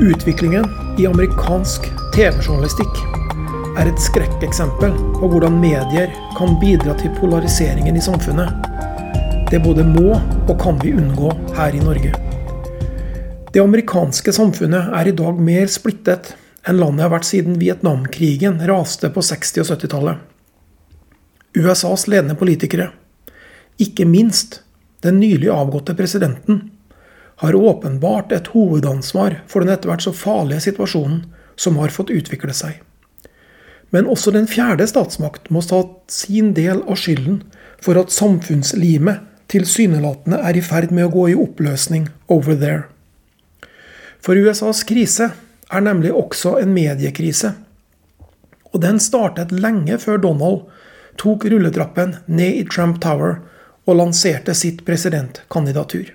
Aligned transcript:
Utviklingen 0.00 0.64
i 0.98 1.06
amerikansk 1.06 1.84
TV-journalistikk 2.14 2.96
er 3.78 3.86
et 3.86 4.00
skrekkeksempel 4.02 4.90
på 5.20 5.28
hvordan 5.30 5.54
medier 5.62 6.10
kan 6.34 6.56
bidra 6.58 6.96
til 6.98 7.12
polariseringen 7.20 7.94
i 7.94 8.02
samfunnet. 8.02 8.50
Det 9.52 9.62
både 9.62 9.86
må 9.86 10.16
og 10.16 10.56
kan 10.58 10.80
vi 10.82 10.96
unngå 10.98 11.30
her 11.54 11.78
i 11.78 11.84
Norge. 11.84 12.10
Det 13.54 13.62
amerikanske 13.62 14.34
samfunnet 14.34 14.90
er 14.98 15.12
i 15.12 15.14
dag 15.14 15.38
mer 15.38 15.70
splittet 15.70 16.34
enn 16.66 16.82
landet 16.82 17.06
har 17.06 17.14
vært 17.14 17.30
siden 17.30 17.60
Vietnamkrigen 17.62 18.58
raste 18.66 19.14
på 19.14 19.22
60- 19.22 19.62
og 19.62 19.72
70-tallet. 19.76 20.22
USAs 21.54 22.08
ledende 22.10 22.34
politikere, 22.34 22.90
ikke 23.78 24.10
minst 24.10 24.64
den 25.06 25.22
nylig 25.22 25.54
avgåtte 25.54 25.94
presidenten, 25.94 26.64
har 27.42 27.54
åpenbart 27.54 28.32
et 28.32 28.50
hovedansvar 28.54 29.40
for 29.50 29.64
den 29.64 29.74
etter 29.74 29.90
hvert 29.90 30.04
så 30.06 30.14
farlige 30.14 30.66
situasjonen 30.68 31.24
som 31.56 31.78
har 31.82 31.94
fått 31.94 32.12
utvikle 32.14 32.54
seg. 32.54 32.80
Men 33.94 34.08
også 34.10 34.32
den 34.34 34.48
fjerde 34.50 34.86
statsmakt 34.90 35.50
må 35.54 35.62
ta 35.62 35.84
sin 36.10 36.52
del 36.54 36.82
av 36.82 36.98
skylden 36.98 37.42
for 37.82 37.98
at 38.00 38.14
samfunnslimet 38.14 39.22
tilsynelatende 39.52 40.40
er 40.40 40.58
i 40.58 40.64
ferd 40.64 40.90
med 40.94 41.08
å 41.08 41.12
gå 41.14 41.28
i 41.30 41.38
oppløsning 41.38 42.08
over 42.32 42.58
there. 42.58 42.86
For 44.24 44.38
USAs 44.40 44.82
krise 44.88 45.30
er 45.70 45.84
nemlig 45.84 46.14
også 46.16 46.56
en 46.62 46.72
mediekrise. 46.74 47.52
Og 48.72 48.80
den 48.82 48.98
startet 49.02 49.52
lenge 49.52 49.98
før 50.02 50.18
Donald 50.22 50.64
tok 51.20 51.46
rulletrappen 51.46 52.16
ned 52.26 52.62
i 52.62 52.66
Trump 52.66 52.98
Tower 53.04 53.42
og 53.84 53.98
lanserte 54.00 54.56
sitt 54.56 54.82
presidentkandidatur. 54.86 56.08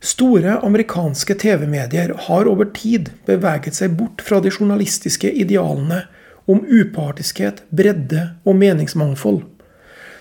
Store 0.00 0.58
amerikanske 0.58 1.34
TV-medier 1.34 2.14
har 2.28 2.46
over 2.46 2.70
tid 2.74 3.10
beveget 3.26 3.74
seg 3.74 3.96
bort 3.98 4.22
fra 4.22 4.38
de 4.40 4.50
journalistiske 4.52 5.30
idealene 5.30 6.04
om 6.46 6.60
upartiskhet, 6.62 7.64
bredde 7.74 8.28
og 8.46 8.56
meningsmangfold. 8.60 9.42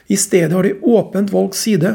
I 0.08 0.18
stedet 0.18 0.56
har 0.56 0.66
de 0.66 0.80
åpent 0.82 1.32
valgt 1.32 1.56
side, 1.60 1.94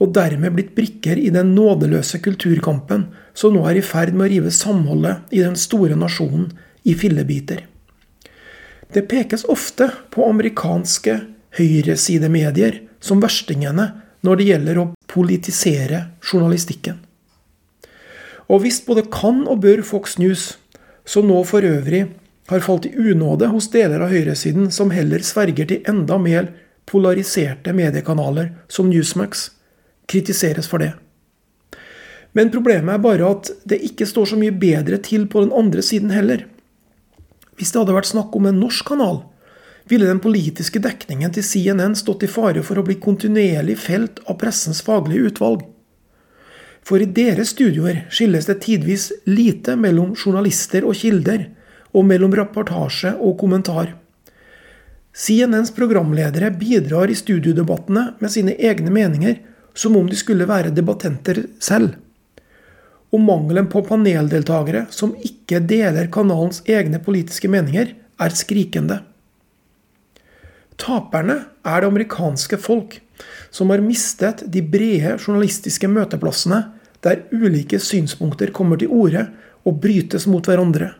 og 0.00 0.14
dermed 0.16 0.56
blitt 0.56 0.72
brikker 0.74 1.18
i 1.20 1.28
den 1.30 1.52
nådeløse 1.54 2.18
kulturkampen 2.24 3.06
som 3.36 3.54
nå 3.54 3.62
er 3.68 3.78
i 3.78 3.84
ferd 3.84 4.14
med 4.16 4.26
å 4.26 4.30
rive 4.32 4.52
samholdet 4.54 5.30
i 5.30 5.42
den 5.44 5.58
store 5.60 5.98
nasjonen 6.00 6.48
i 6.88 6.96
fillebiter. 6.98 7.66
Det 8.90 9.04
pekes 9.06 9.44
ofte 9.44 9.90
på 10.10 10.24
amerikanske 10.26 11.18
høyresidemedier 11.60 12.80
som 12.98 13.20
verstingene 13.22 13.86
når 14.26 14.40
det 14.40 14.48
gjelder 14.48 14.80
å 14.80 14.88
politisere 15.12 16.02
journalistikken. 16.24 16.98
Og 18.50 18.64
hvis 18.64 18.80
både 18.82 19.06
kan 19.12 19.44
og 19.46 19.62
bør 19.62 19.84
Fox 19.86 20.18
News, 20.18 20.56
som 21.06 21.28
nå 21.30 21.38
for 21.46 21.64
øvrig 21.66 22.08
har 22.50 22.64
falt 22.64 22.88
i 22.88 22.94
unåde 22.98 23.46
hos 23.52 23.70
deler 23.70 24.02
av 24.02 24.10
høyresiden 24.10 24.72
som 24.74 24.90
heller 24.90 25.22
sverger 25.22 25.70
til 25.70 25.86
enda 25.90 26.18
mer 26.18 26.50
polariserte 26.90 27.72
mediekanaler 27.76 28.50
som 28.68 28.90
Newsmax, 28.90 29.50
kritiseres 30.10 30.66
for 30.66 30.82
det. 30.82 30.90
Men 32.34 32.50
problemet 32.50 32.96
er 32.96 33.02
bare 33.02 33.28
at 33.30 33.50
det 33.70 33.80
ikke 33.86 34.06
står 34.06 34.32
så 34.32 34.38
mye 34.38 34.54
bedre 34.54 34.98
til 35.02 35.28
på 35.30 35.44
den 35.44 35.54
andre 35.54 35.82
siden 35.86 36.10
heller. 36.14 36.44
Hvis 37.58 37.70
det 37.70 37.82
hadde 37.82 37.94
vært 37.94 38.10
snakk 38.10 38.34
om 38.34 38.48
en 38.50 38.58
norsk 38.62 38.86
kanal, 38.90 39.22
ville 39.90 40.06
den 40.06 40.22
politiske 40.22 40.82
dekningen 40.82 41.32
til 41.34 41.46
CNN 41.46 41.96
stått 41.98 42.26
i 42.26 42.30
fare 42.30 42.62
for 42.66 42.78
å 42.78 42.84
bli 42.86 42.98
kontinuerlig 43.02 43.76
felt 43.82 44.22
av 44.26 44.38
pressens 44.42 44.82
faglige 44.86 45.30
utvalg. 45.30 45.64
For 46.90 46.98
i 46.98 47.06
deres 47.06 47.52
studioer 47.54 48.00
skilles 48.10 48.48
det 48.48 48.56
tidvis 48.64 49.12
lite 49.30 49.76
mellom 49.78 50.16
journalister 50.18 50.82
og 50.82 50.96
kilder, 50.98 51.44
og 51.94 52.02
mellom 52.06 52.32
rapportasje 52.34 53.12
og 53.22 53.36
kommentar. 53.38 53.92
CNNs 55.14 55.70
programledere 55.74 56.50
bidrar 56.58 57.10
i 57.10 57.18
studiodebattene 57.18 58.16
med 58.18 58.32
sine 58.34 58.56
egne 58.58 58.90
meninger, 58.94 59.36
som 59.74 59.94
om 60.00 60.08
de 60.10 60.18
skulle 60.18 60.48
være 60.50 60.72
debattenter 60.74 61.44
selv. 61.62 61.92
Og 63.14 63.22
mangelen 63.22 63.70
på 63.70 63.84
paneldeltakere 63.86 64.88
som 64.94 65.14
ikke 65.14 65.62
deler 65.70 66.10
kanalens 66.10 66.62
egne 66.66 66.98
politiske 67.02 67.50
meninger, 67.50 67.94
er 68.20 68.34
skrikende. 68.34 68.98
Taperne 70.78 71.38
er 71.62 71.80
det 71.80 71.92
amerikanske 71.92 72.58
folk, 72.58 72.98
som 73.54 73.70
har 73.70 73.82
mistet 73.84 74.42
de 74.50 74.62
brede 74.66 75.14
journalistiske 75.20 75.86
møteplassene 75.90 76.64
der 77.04 77.22
ulike 77.32 77.80
synspunkter 77.80 78.52
kommer 78.56 78.80
til 78.80 78.92
orde 78.92 79.26
og 79.64 79.80
brytes 79.82 80.26
mot 80.26 80.46
hverandre. 80.46 80.92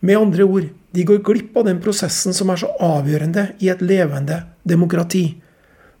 Med 0.00 0.18
andre 0.18 0.44
ord, 0.44 0.68
de 0.92 1.04
går 1.04 1.22
glipp 1.24 1.56
av 1.56 1.66
den 1.68 1.80
prosessen 1.82 2.36
som 2.36 2.50
er 2.52 2.60
så 2.60 2.70
avgjørende 2.80 3.48
i 3.64 3.68
et 3.72 3.82
levende 3.84 4.42
demokrati. 4.62 5.26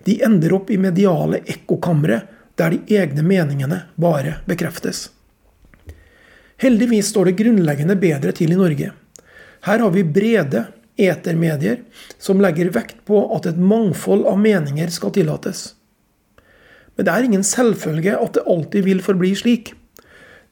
De 0.04 0.18
ender 0.24 0.54
opp 0.56 0.70
i 0.70 0.78
mediale 0.80 1.42
ekkokamre 1.44 2.20
der 2.56 2.72
de 2.72 2.96
egne 3.00 3.24
meningene 3.26 3.82
bare 4.00 4.38
bekreftes. 4.48 5.08
Heldigvis 6.56 7.10
står 7.12 7.30
det 7.30 7.38
grunnleggende 7.40 7.96
bedre 8.00 8.32
til 8.32 8.52
i 8.52 8.56
Norge. 8.56 8.92
Her 9.66 9.82
har 9.82 9.92
vi 9.92 10.04
brede 10.04 10.64
etermedier 10.96 11.82
som 12.18 12.40
legger 12.40 12.70
vekt 12.72 13.02
på 13.04 13.20
at 13.36 13.48
et 13.50 13.58
mangfold 13.60 14.24
av 14.28 14.38
meninger 14.40 14.92
skal 14.92 15.12
tillates. 15.12 15.74
Men 16.96 17.06
det 17.06 17.12
er 17.12 17.26
ingen 17.26 17.44
selvfølge 17.44 18.16
at 18.16 18.36
det 18.36 18.46
alltid 18.48 18.86
vil 18.86 19.02
forbli 19.04 19.34
slik. 19.36 19.74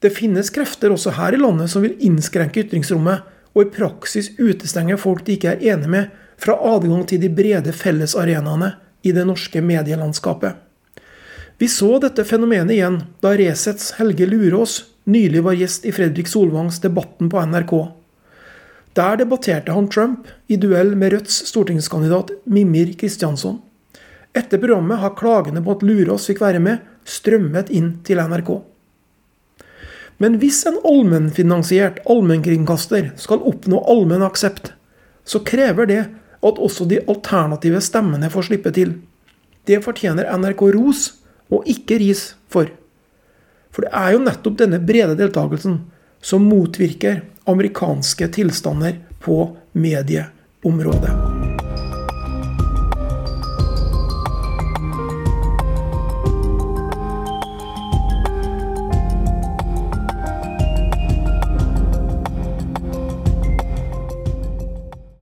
Det 0.04 0.12
finnes 0.12 0.52
krefter 0.52 0.92
også 0.92 1.14
her 1.16 1.36
i 1.36 1.40
landet 1.40 1.72
som 1.72 1.84
vil 1.84 1.96
innskrenke 2.04 2.66
ytringsrommet, 2.66 3.24
og 3.54 3.62
i 3.62 3.70
praksis 3.72 4.32
utestenge 4.36 4.98
folk 5.00 5.22
de 5.24 5.38
ikke 5.38 5.54
er 5.54 5.62
enige 5.72 5.92
med, 5.92 6.12
fra 6.36 6.56
adgang 6.74 7.04
til 7.08 7.22
de 7.22 7.30
brede 7.30 7.72
fellesarenaene 7.72 8.74
i 9.06 9.12
det 9.14 9.24
norske 9.28 9.62
medielandskapet. 9.62 10.58
Vi 11.58 11.68
så 11.70 12.00
dette 12.02 12.24
fenomenet 12.26 12.74
igjen 12.74 12.98
da 13.22 13.30
Resets 13.38 13.92
Helge 14.00 14.26
Lurås 14.26 14.80
nylig 15.06 15.44
var 15.46 15.56
gjest 15.56 15.86
i 15.86 15.92
Fredrik 15.94 16.28
Solvangs 16.28 16.80
Debatten 16.82 17.30
på 17.30 17.40
NRK. 17.46 17.74
Der 18.98 19.18
debatterte 19.22 19.74
han 19.74 19.88
Trump 19.90 20.28
i 20.50 20.58
duell 20.60 20.94
med 20.98 21.14
Rødts 21.14 21.44
stortingskandidat 21.50 22.34
Mimir 22.44 22.92
Kristiansson. 22.98 23.60
Etter 24.34 24.58
programmet 24.58 24.98
har 24.98 25.14
klagene 25.18 25.62
på 25.62 25.76
at 25.76 25.82
Lurås 25.86 26.26
fikk 26.30 26.42
være 26.42 26.62
med, 26.62 26.82
strømmet 27.06 27.70
inn 27.70 27.98
til 28.06 28.18
NRK. 28.18 28.50
Men 30.22 30.38
hvis 30.42 30.62
en 30.66 30.78
allmennfinansiert 30.86 32.00
allmennkringkaster 32.10 33.12
skal 33.20 33.42
oppnå 33.46 33.80
allmenn 33.90 34.24
aksept, 34.26 34.72
så 35.24 35.40
krever 35.46 35.90
det 35.90 36.00
at 36.44 36.60
også 36.60 36.86
de 36.90 37.00
alternative 37.08 37.80
stemmene 37.82 38.30
får 38.30 38.50
slippe 38.50 38.72
til. 38.74 38.96
Det 39.64 39.80
fortjener 39.84 40.28
NRK 40.38 40.66
ros, 40.76 41.06
og 41.52 41.66
ikke 41.70 41.98
ris, 42.02 42.32
for. 42.50 42.70
For 43.74 43.86
det 43.86 43.92
er 43.96 44.14
jo 44.14 44.24
nettopp 44.24 44.58
denne 44.60 44.80
brede 44.82 45.16
deltakelsen 45.18 45.80
som 46.24 46.46
motvirker 46.48 47.22
amerikanske 47.50 48.30
tilstander 48.38 49.00
på 49.24 49.42
medieområdet. 49.72 51.23